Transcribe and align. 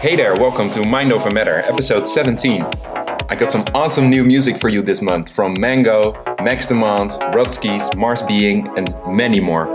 Hey 0.00 0.14
there, 0.14 0.36
welcome 0.36 0.70
to 0.70 0.86
Mind 0.86 1.12
Over 1.12 1.28
Matter, 1.28 1.56
episode 1.66 2.06
17. 2.06 2.62
I 2.62 3.34
got 3.34 3.50
some 3.50 3.64
awesome 3.74 4.08
new 4.08 4.22
music 4.22 4.60
for 4.60 4.68
you 4.68 4.80
this 4.80 5.02
month 5.02 5.28
from 5.28 5.56
Mango, 5.58 6.12
Max 6.40 6.68
Demand, 6.68 7.10
Rodskeez, 7.34 7.96
Mars 7.96 8.22
Being, 8.22 8.68
and 8.78 8.94
many 9.08 9.40
more. 9.40 9.66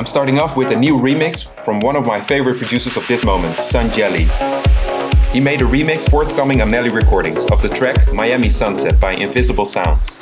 I'm 0.00 0.04
starting 0.04 0.40
off 0.40 0.56
with 0.56 0.72
a 0.72 0.76
new 0.76 0.96
remix 0.96 1.46
from 1.64 1.78
one 1.78 1.94
of 1.94 2.04
my 2.04 2.20
favorite 2.20 2.58
producers 2.58 2.96
of 2.96 3.06
this 3.06 3.24
moment, 3.24 3.54
Sunn 3.54 3.88
Jellie. 3.90 4.26
He 5.30 5.38
made 5.38 5.62
a 5.62 5.64
remix 5.64 6.10
forthcoming 6.10 6.60
on 6.60 6.72
Nellie 6.72 6.90
Recordings 6.90 7.44
of 7.52 7.62
the 7.62 7.68
track 7.68 8.12
Miami 8.12 8.48
Sunset 8.48 9.00
by 9.00 9.12
Invisible 9.12 9.64
Sounds. 9.64 10.16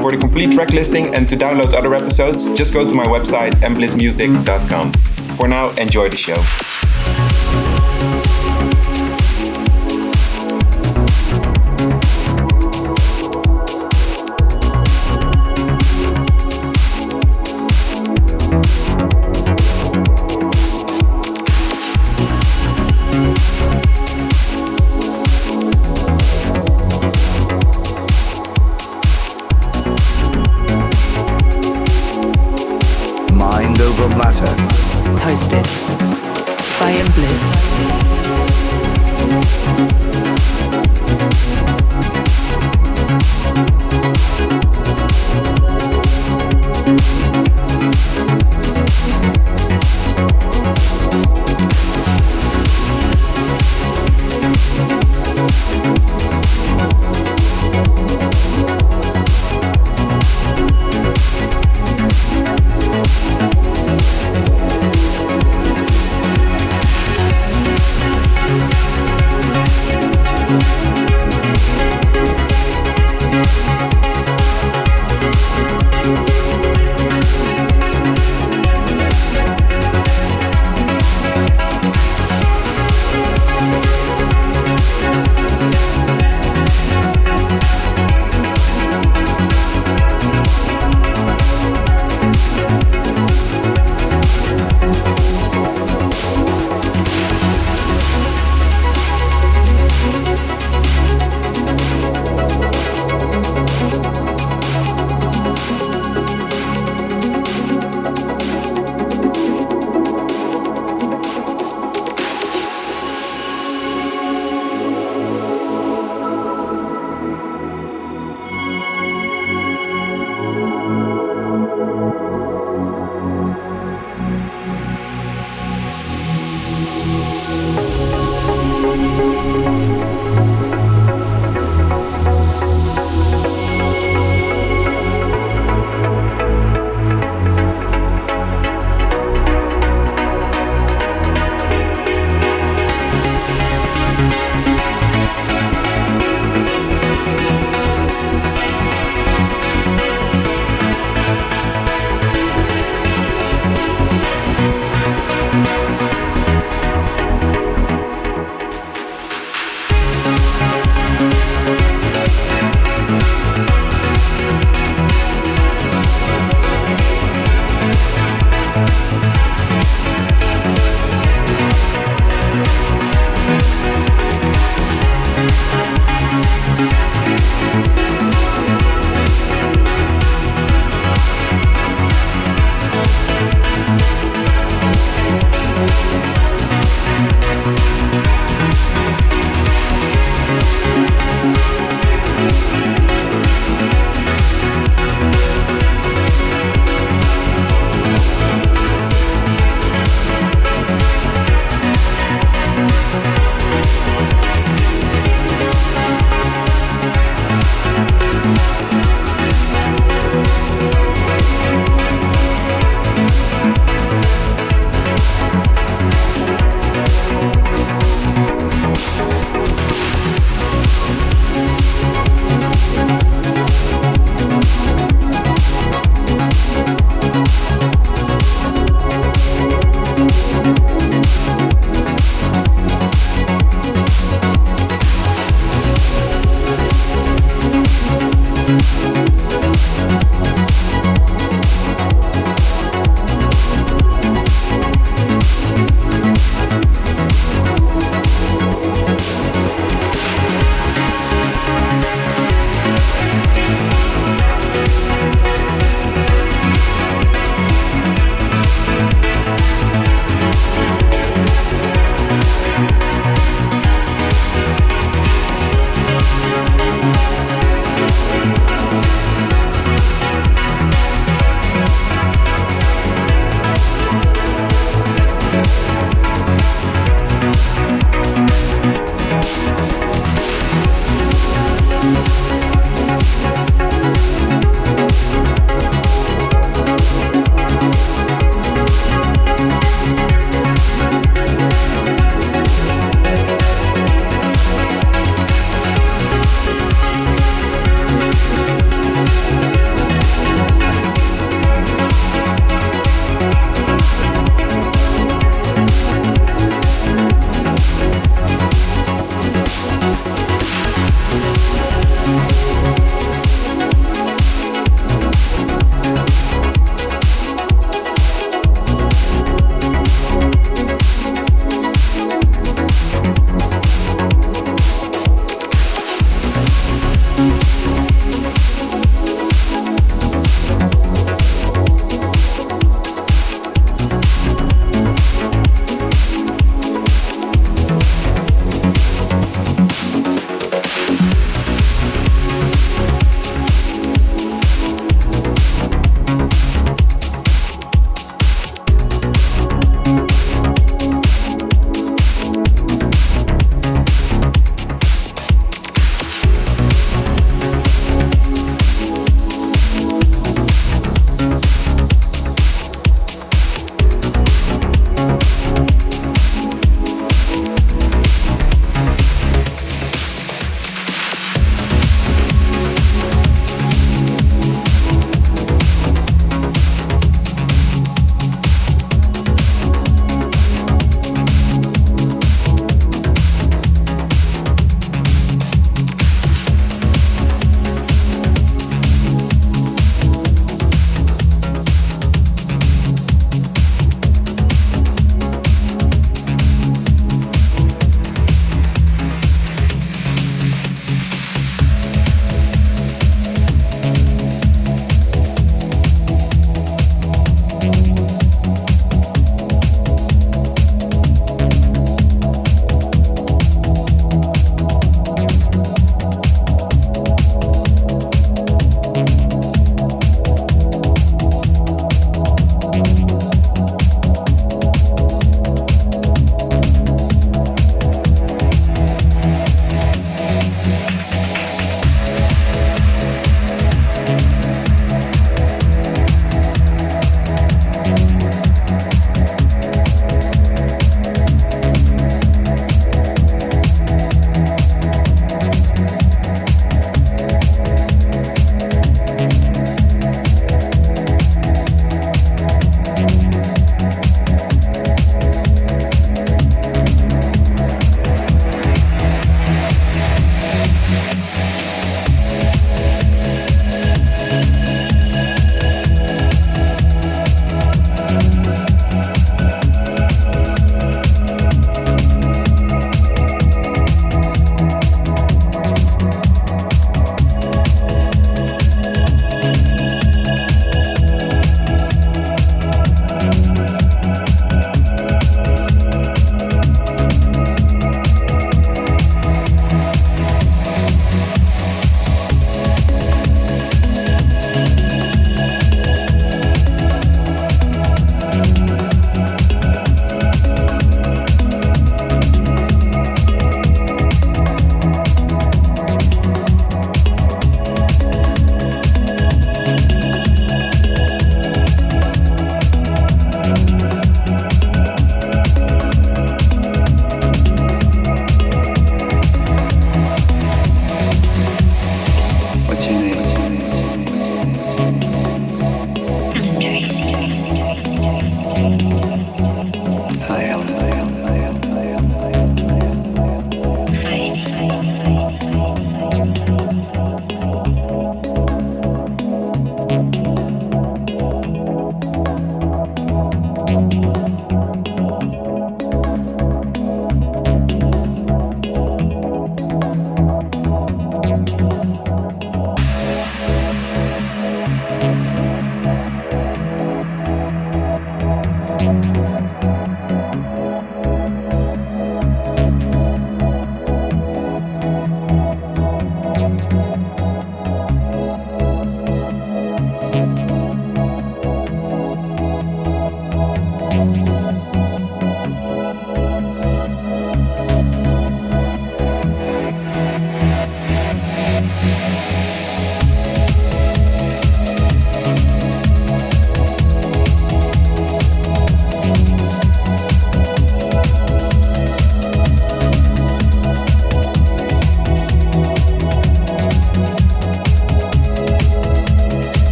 For 0.00 0.10
the 0.10 0.18
complete 0.18 0.50
track 0.50 0.72
listing 0.72 1.14
and 1.14 1.28
to 1.28 1.36
download 1.36 1.74
other 1.74 1.94
episodes, 1.94 2.46
just 2.58 2.74
go 2.74 2.84
to 2.88 2.92
my 2.92 3.06
website 3.06 3.52
emblissmusic.com. 3.60 4.92
For 5.36 5.46
now, 5.46 5.70
enjoy 5.76 6.08
the 6.08 6.16
show. 6.16 6.42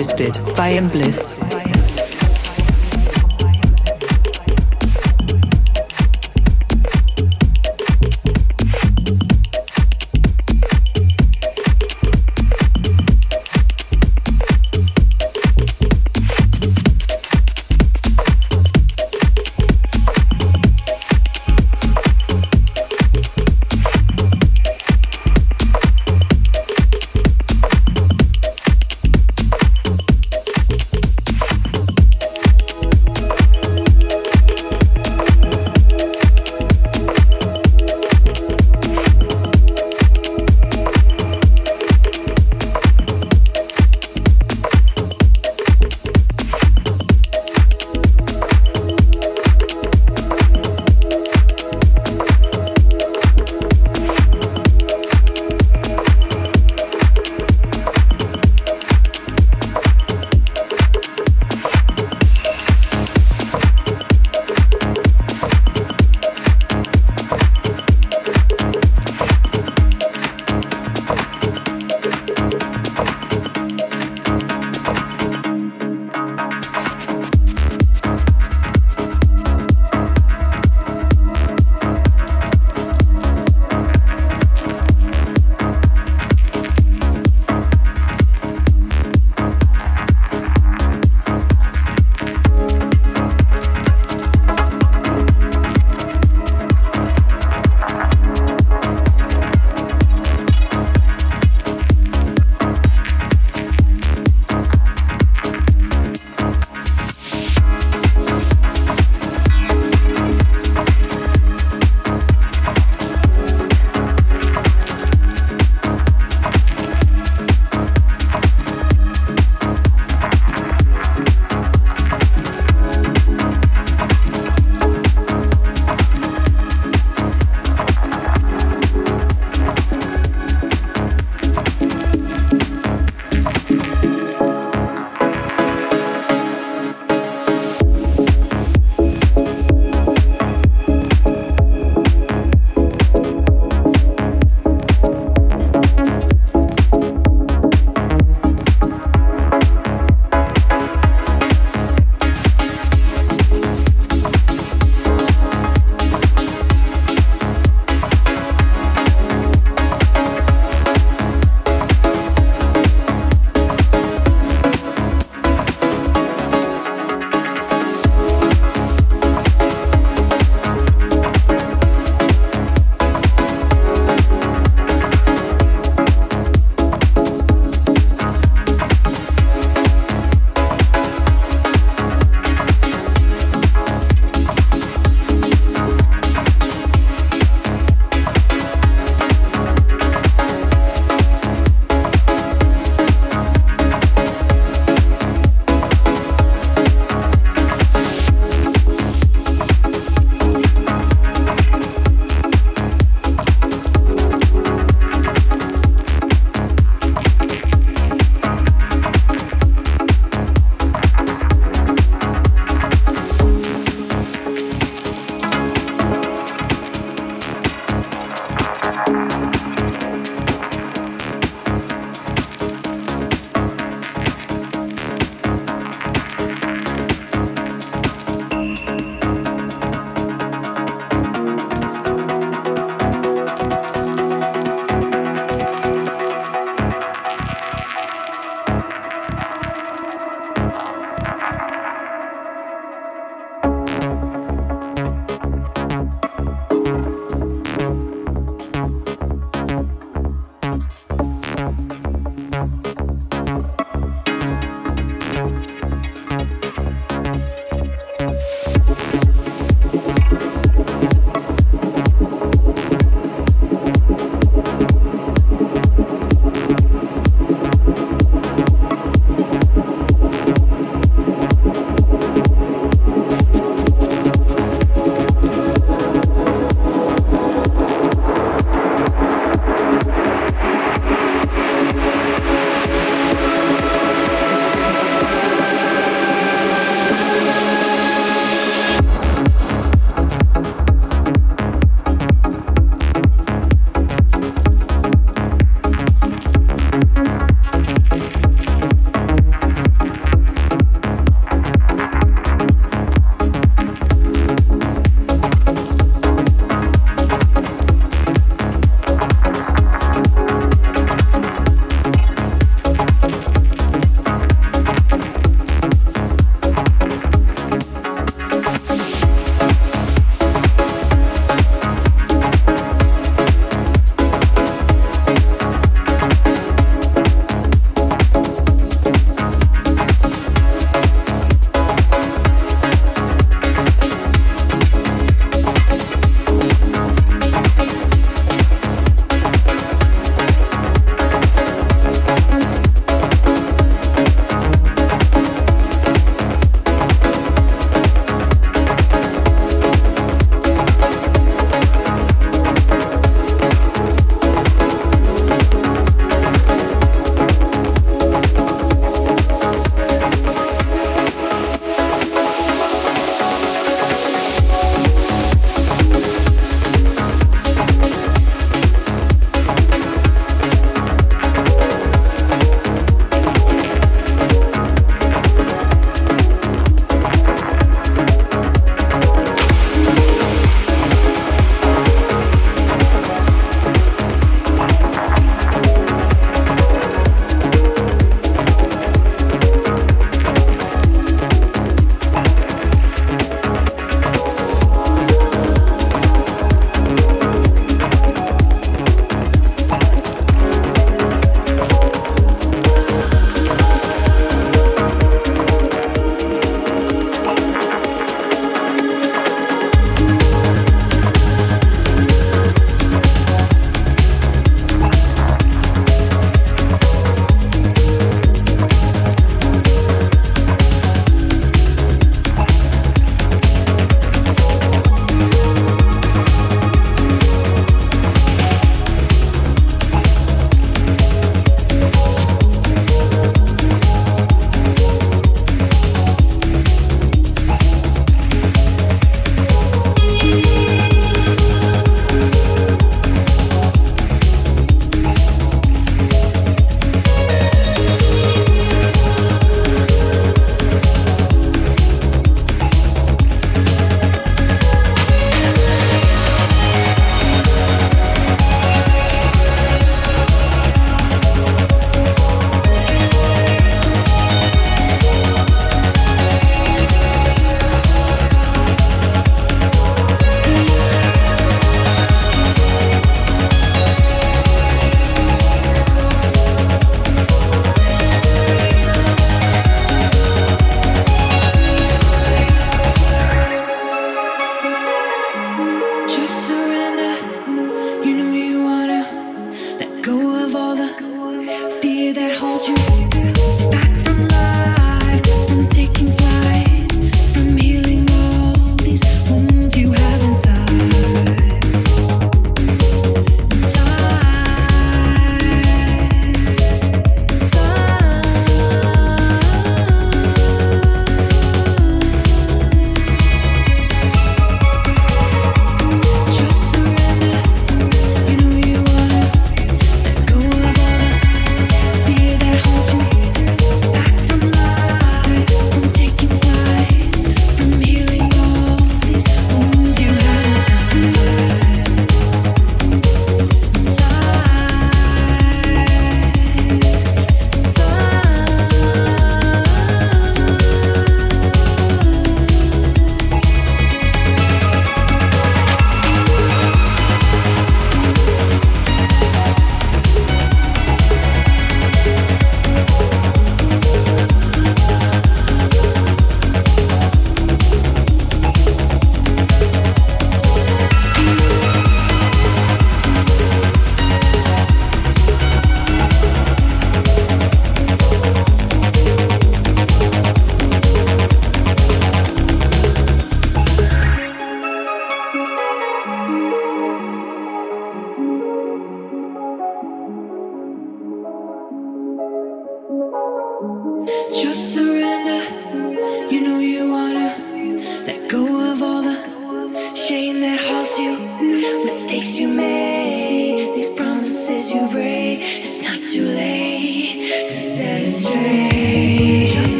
Hosted 0.00 0.56
by 0.56 0.68
Embliss. 0.68 1.39